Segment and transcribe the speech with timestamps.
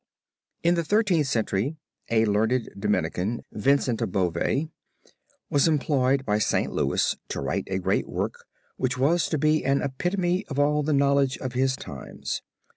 [0.63, 1.75] In the Thirteenth Century
[2.09, 4.67] a learned Dominican, Vincent of Beauvais,
[5.51, 6.71] was employed by St.
[6.73, 8.45] Louis to write a great work
[8.77, 12.41] which was to be an epitome of all the knowledge of his times.